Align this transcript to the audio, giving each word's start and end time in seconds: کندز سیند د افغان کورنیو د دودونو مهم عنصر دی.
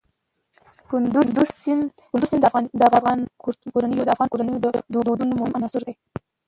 کندز 0.89 1.29
سیند 1.59 1.89
د 2.79 2.81
افغان 2.97 3.19
کورنیو 4.31 4.63
د 4.63 4.65
دودونو 4.93 5.33
مهم 5.39 5.51
عنصر 5.59 5.81
دی. 5.87 5.93